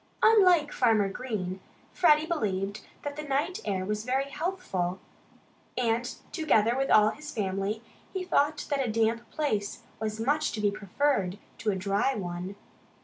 [0.23, 1.59] Unlike Farmer Green,
[1.93, 4.97] Freddie believed that the night air was very healthful.
[5.77, 10.59] And together with all his family, he thought that a damp place was much to
[10.59, 12.55] be preferred to a dry one.